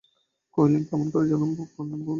[0.57, 2.01] কহিলেন, কেমন করে জানব বলুন।